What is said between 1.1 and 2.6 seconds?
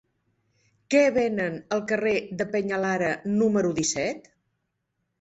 venen al carrer del